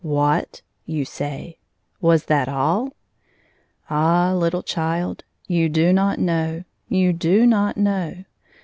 "What!" 0.19 0.63
you 0.95 1.05
say," 1.05 1.59
was 2.01 2.25
that 2.25 2.49
all?'' 2.49 2.95
Ah, 3.91 4.33
little 4.33 4.63
child, 4.63 5.23
you 5.45 5.69
do 5.69 5.93
not 5.93 6.17
know— 6.17 6.63
you 6.89 7.13
do 7.13 7.45
not 7.45 7.77
know. 7.77 8.23